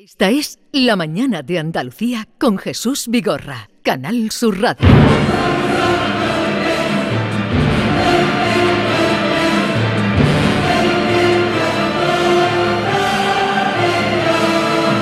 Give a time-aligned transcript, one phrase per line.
[0.00, 4.86] Esta es La Mañana de Andalucía con Jesús Vigorra, Canal Sur Radio.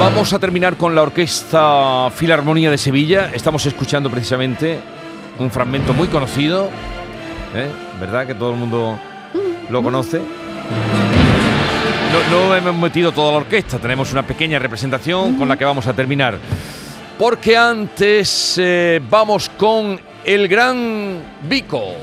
[0.00, 3.30] Vamos a terminar con la Orquesta Filarmonía de Sevilla.
[3.34, 4.80] Estamos escuchando precisamente
[5.38, 6.70] un fragmento muy conocido,
[7.54, 7.70] ¿eh?
[8.00, 8.26] ¿verdad?
[8.26, 8.98] Que todo el mundo
[9.68, 10.22] lo conoce.
[12.30, 15.92] No, hemos metido toda la orquesta, tenemos una pequeña representación con la que vamos a
[15.92, 16.38] terminar.
[17.18, 21.94] Porque antes eh, vamos con el gran Vico.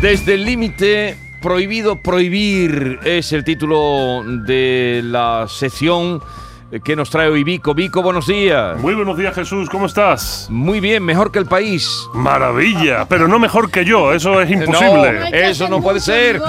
[0.00, 6.22] Desde el límite Prohibido prohibir es el título de la sección
[6.84, 7.74] que nos trae hoy Vico.
[7.74, 8.78] Vico, buenos días.
[8.80, 9.68] Muy buenos días, Jesús.
[9.70, 10.48] ¿Cómo estás?
[10.50, 12.06] Muy bien, mejor que el país.
[12.14, 14.12] Maravilla, pero no mejor que yo.
[14.12, 15.30] Eso es imposible.
[15.32, 16.40] eso no puede ser.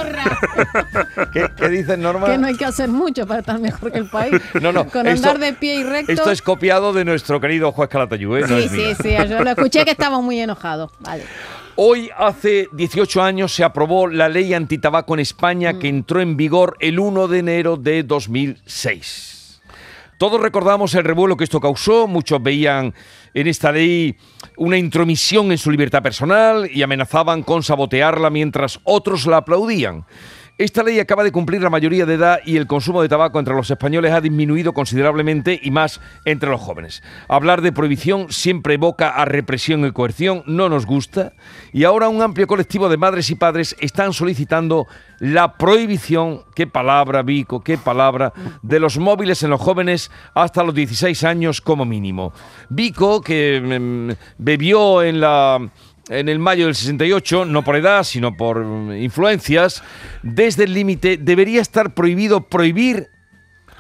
[1.34, 2.28] ¿Qué, ¿Qué, dices, Norma?
[2.28, 4.34] Que no hay que hacer mucho para estar mejor que el país.
[4.62, 4.88] No, no.
[4.88, 6.12] Con andar de pie y recto.
[6.12, 8.38] Esto es copiado de nuestro querido juez Calatayud.
[8.38, 8.48] ¿eh?
[8.48, 9.16] sí, sí, sí.
[9.30, 10.92] Yo lo escuché que estaba muy enojado.
[11.00, 11.24] Vale.
[11.76, 15.96] Hoy, hace 18 años, se aprobó la ley antitabaco en España que mm.
[15.96, 19.36] entró en vigor el 1 de enero de 2006.
[20.18, 22.94] Todos recordamos el revuelo que esto causó, muchos veían
[23.34, 24.16] en esta ley
[24.56, 30.06] una intromisión en su libertad personal y amenazaban con sabotearla mientras otros la aplaudían.
[30.58, 33.54] Esta ley acaba de cumplir la mayoría de edad y el consumo de tabaco entre
[33.54, 37.04] los españoles ha disminuido considerablemente y más entre los jóvenes.
[37.28, 41.34] Hablar de prohibición siempre evoca a represión y coerción, no nos gusta,
[41.74, 44.88] y ahora un amplio colectivo de madres y padres están solicitando
[45.20, 48.32] la prohibición, qué palabra, Vico, qué palabra,
[48.62, 52.32] de los móviles en los jóvenes hasta los 16 años como mínimo.
[52.70, 55.70] Vico, que mm, bebió en la
[56.10, 58.64] en el mayo del 68, no por edad, sino por
[58.96, 59.84] influencias,
[60.24, 63.10] desde el límite debería estar prohibido prohibir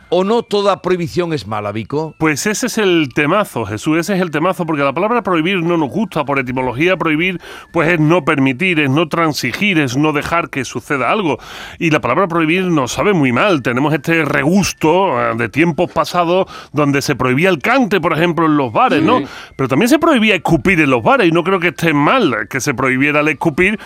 [0.10, 2.14] ¿O no toda prohibición es mala, Vico?
[2.20, 5.78] Pues ese es el temazo, Jesús, ese es el temazo, porque la palabra prohibir no
[5.78, 7.42] nos gusta, por etimología prohibir
[7.74, 11.40] pues es no permitir, es no transigir, es no dejar que suceda algo.
[11.80, 16.46] Y la palabra prohibir nos sabe muy mal, tenemos este regusto eh, de tiempos pasados
[16.72, 19.22] donde se prohibía el cante, por ejemplo, en los bares, ¿no?
[19.56, 22.62] Pero también se prohibía escupir en los bares y no creo que esté mal que
[22.62, 23.80] se prohibiera el escupir,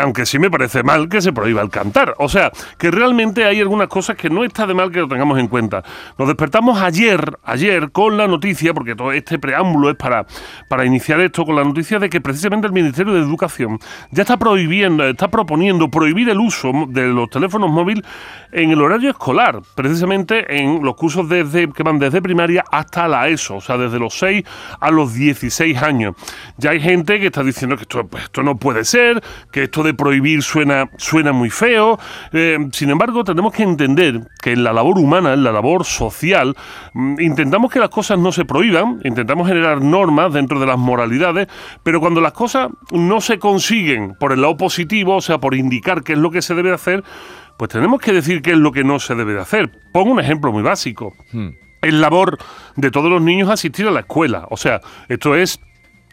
[0.00, 2.14] aunque sí me parece mal que se prohíba el cantar.
[2.18, 5.38] O sea, que realmente hay algunas cosas que no está de mal que lo tengamos
[5.38, 5.65] en cuenta.
[6.18, 10.26] Nos despertamos ayer, ayer con la noticia, porque todo este preámbulo es para,
[10.68, 13.78] para iniciar esto, con la noticia de que precisamente el Ministerio de Educación
[14.10, 18.04] ya está prohibiendo, está proponiendo prohibir el uso de los teléfonos móviles
[18.52, 23.28] en el horario escolar, precisamente en los cursos desde, que van desde primaria hasta la
[23.28, 24.44] ESO, o sea, desde los 6
[24.80, 26.14] a los 16 años.
[26.56, 29.82] Ya hay gente que está diciendo que esto, pues, esto no puede ser, que esto
[29.82, 31.98] de prohibir suena, suena muy feo.
[32.32, 36.54] Eh, sin embargo, tenemos que entender que en la labor humana, en la labor social,
[36.94, 41.48] mm, intentamos que las cosas no se prohíban, intentamos generar normas dentro de las moralidades,
[41.82, 46.02] pero cuando las cosas no se consiguen por el lado positivo, o sea, por indicar
[46.02, 47.02] qué es lo que se debe hacer,
[47.56, 49.70] pues tenemos que decir qué es lo que no se debe de hacer.
[49.92, 51.14] Pongo un ejemplo muy básico.
[51.32, 51.48] Hmm.
[51.82, 52.38] Es labor
[52.76, 54.46] de todos los niños asistir a la escuela.
[54.50, 55.60] O sea, esto es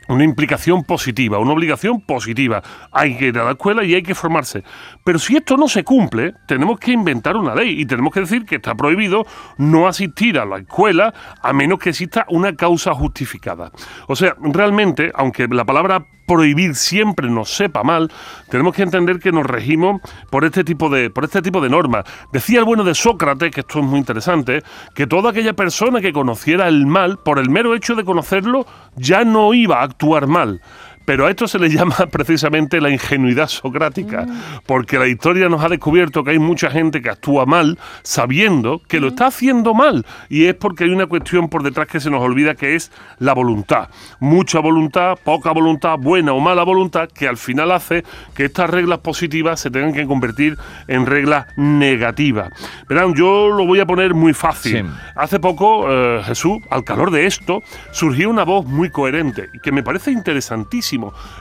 [0.07, 2.61] una implicación positiva, una obligación positiva.
[2.91, 4.63] Hay que ir a la escuela y hay que formarse.
[5.03, 8.45] Pero si esto no se cumple, tenemos que inventar una ley y tenemos que decir
[8.45, 9.25] que está prohibido
[9.57, 13.71] no asistir a la escuela a menos que exista una causa justificada.
[14.07, 18.11] O sea, realmente, aunque la palabra prohibir siempre nos sepa mal,
[18.49, 22.05] tenemos que entender que nos regimos por este tipo de, por este tipo de normas.
[22.31, 24.63] Decía el bueno de Sócrates, que esto es muy interesante,
[24.95, 29.23] que toda aquella persona que conociera el mal, por el mero hecho de conocerlo, ya
[29.23, 30.61] no iba a actuar mal.
[31.05, 34.61] Pero a esto se le llama precisamente la ingenuidad socrática, mm.
[34.65, 38.99] porque la historia nos ha descubierto que hay mucha gente que actúa mal sabiendo que
[38.99, 39.09] lo mm.
[39.09, 40.05] está haciendo mal.
[40.29, 43.33] Y es porque hay una cuestión por detrás que se nos olvida que es la
[43.33, 43.89] voluntad.
[44.19, 48.03] Mucha voluntad, poca voluntad, buena o mala voluntad, que al final hace
[48.33, 52.49] que estas reglas positivas se tengan que convertir en reglas negativas.
[52.87, 54.85] Verán, yo lo voy a poner muy fácil.
[55.15, 57.61] Hace poco, eh, Jesús, al calor de esto,
[57.91, 60.92] surgió una voz muy coherente y que me parece interesantísima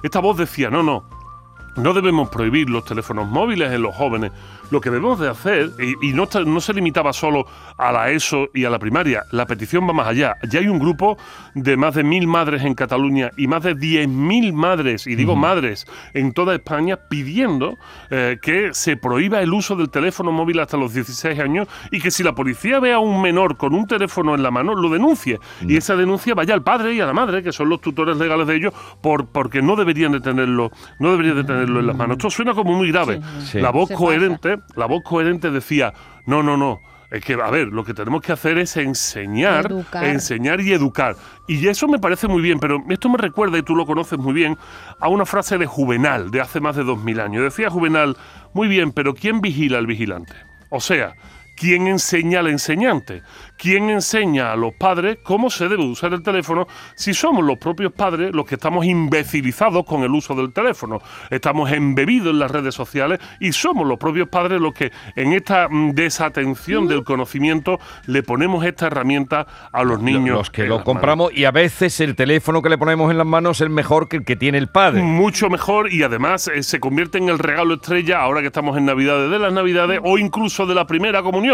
[0.03, 1.05] esta voz decía, no, no,
[1.77, 4.33] no debemos prohibir los teléfonos móviles en los jóvenes,
[4.73, 5.71] lo que debemos de hacer,
[6.01, 7.47] y, no, no, se limitaba solo
[7.77, 10.37] a la ESO y a la primaria, la petición va más allá.
[10.49, 11.19] Ya hay un grupo
[11.55, 15.37] de más de mil madres en Cataluña y más de diez mil madres, y digo
[15.37, 17.77] madres, en toda España pidiendo
[18.11, 22.11] eh, que se prohíba el uso del teléfono móvil hasta los 16 años y que
[22.11, 25.39] si la policía ve a un menor con un teléfono en la mano, lo denuncie.
[25.69, 28.47] Y esa denuncia vaya al padre y a la madre, que son los tutores legales
[28.47, 28.73] de ellos,
[29.03, 32.17] por, porque no deberían de tenerlo, no deberían de tenerlo en las manos.
[32.17, 33.21] Esto suena como muy grave.
[33.53, 35.93] La voz coherente la voz coherente decía,
[36.27, 36.81] no, no, no,
[37.13, 39.71] es que, a ver, lo que tenemos que hacer es enseñar,
[40.01, 41.15] enseñar y educar.
[41.47, 44.33] Y eso me parece muy bien, pero esto me recuerda, y tú lo conoces muy
[44.33, 44.57] bien,
[44.99, 47.43] a una frase de Juvenal, de hace más de dos mil años.
[47.43, 48.17] Decía Juvenal,
[48.55, 50.33] muy bien, pero ¿quién vigila al vigilante?
[50.71, 51.13] O sea,
[51.63, 53.23] ¿quién enseña al enseñante?
[53.57, 56.67] ¿Quién enseña a los padres cómo se debe usar el teléfono
[56.97, 61.01] si somos los propios padres los que estamos imbecilizados con el uso del teléfono?
[61.31, 65.69] Estamos embebidos en las redes sociales y somos los propios padres los que en esta
[65.69, 70.39] mm, desatención del conocimiento le ponemos esta herramienta a los niños.
[70.39, 73.61] Los que lo compramos y a veces el teléfono que le ponemos en las manos
[73.61, 75.01] es mejor que el que tiene el padre.
[75.01, 78.87] Mucho mejor y además eh, se convierte en el regalo estrella ahora que estamos en
[78.87, 81.52] Navidades de las Navidades o incluso de la primera comunión,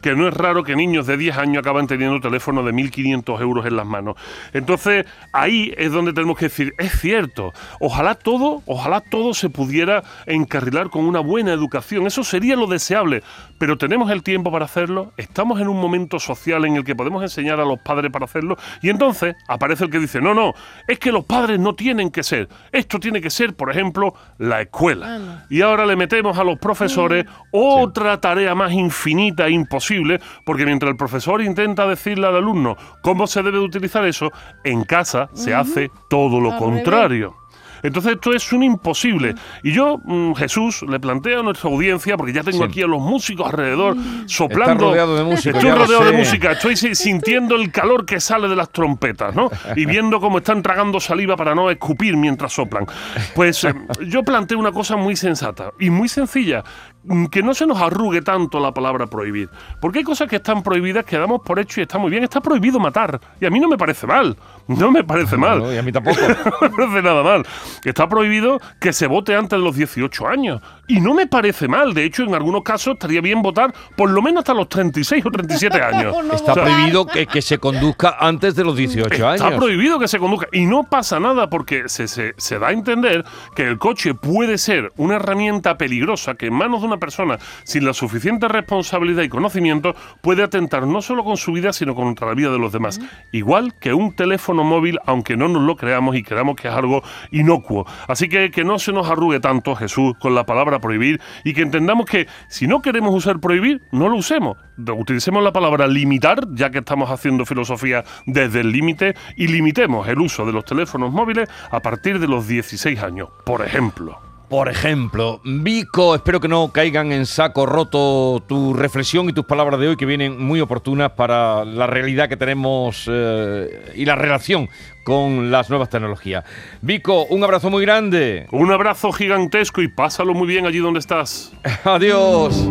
[0.00, 3.66] que no es raro que niños de 10 años acaban teniendo teléfono de 1.500 euros
[3.66, 4.16] en las manos.
[4.52, 10.02] Entonces, ahí es donde tenemos que decir, es cierto, ojalá todo, ojalá todo se pudiera
[10.26, 13.22] encarrilar con una buena educación, eso sería lo deseable,
[13.58, 17.22] pero tenemos el tiempo para hacerlo, estamos en un momento social en el que podemos
[17.22, 20.54] enseñar a los padres para hacerlo, y entonces aparece el que dice, no, no,
[20.86, 24.62] es que los padres no tienen que ser, esto tiene que ser, por ejemplo, la
[24.62, 25.46] escuela.
[25.48, 27.28] Y ahora le metemos a los profesores mm.
[27.52, 33.26] otra tarea más infinita e imposible, porque mientras el profesor intenta decirle al alumno cómo
[33.26, 34.30] se debe utilizar eso,
[34.64, 37.40] en casa se hace todo lo contrario.
[37.82, 39.34] Entonces esto es un imposible.
[39.62, 43.00] Y yo, mm, Jesús, le planteo a nuestra audiencia, porque ya tengo aquí a los
[43.00, 43.96] músicos alrededor
[44.26, 44.72] soplando.
[44.72, 45.58] Está rodeado de música.
[45.58, 46.52] Estoy rodeado de música.
[46.52, 49.50] Estoy sintiendo el calor que sale de las trompetas, ¿no?
[49.76, 52.86] Y viendo cómo están tragando saliva para no escupir mientras soplan.
[53.34, 53.74] Pues eh,
[54.06, 56.62] yo planteo una cosa muy sensata y muy sencilla.
[57.02, 59.48] Mm, que no se nos arrugue tanto la palabra prohibir.
[59.80, 62.24] Porque hay cosas que están prohibidas que damos por hecho y está muy bien.
[62.24, 63.18] Está prohibido matar.
[63.40, 64.36] Y a mí no me parece mal.
[64.66, 65.62] No me parece mal.
[65.72, 66.20] y a mí tampoco.
[66.60, 67.46] no me parece nada mal.
[67.84, 70.60] Está prohibido que se vote antes de los 18 años.
[70.88, 71.94] Y no me parece mal.
[71.94, 75.30] De hecho, en algunos casos estaría bien votar por lo menos hasta los 36 o
[75.30, 76.14] 37 años.
[76.34, 79.42] está prohibido que, que, se conduzca antes de los 18 años.
[79.42, 80.48] Está prohibido que se conduzca.
[80.52, 83.24] Y no pasa nada porque se, se, se da a entender
[83.56, 87.84] que el coche puede ser una herramienta peligrosa que en manos de una persona sin
[87.84, 92.34] la suficiente responsabilidad y conocimiento puede atentar no solo con su vida, sino contra la
[92.34, 93.00] vida de los demás.
[93.32, 97.02] Igual que un teléfono móvil, aunque no nos lo creamos y creamos que es algo
[97.30, 97.86] inocuo.
[98.08, 101.62] Así que que no se nos arrugue tanto Jesús con la palabra prohibir y que
[101.62, 104.56] entendamos que si no queremos usar prohibir, no lo usemos.
[104.76, 110.18] Utilicemos la palabra limitar, ya que estamos haciendo filosofía desde el límite, y limitemos el
[110.18, 114.29] uso de los teléfonos móviles a partir de los 16 años, por ejemplo.
[114.50, 119.78] Por ejemplo, Vico, espero que no caigan en saco roto tu reflexión y tus palabras
[119.78, 124.68] de hoy que vienen muy oportunas para la realidad que tenemos eh, y la relación
[125.04, 126.44] con las nuevas tecnologías.
[126.82, 128.48] Vico, un abrazo muy grande.
[128.50, 131.52] Un abrazo gigantesco y pásalo muy bien allí donde estás.
[131.84, 132.68] Adiós.